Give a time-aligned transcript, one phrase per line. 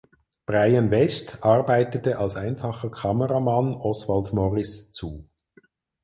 [0.47, 5.29] Brian West arbeitete als einfacher Kameramann Oswald Morris zu.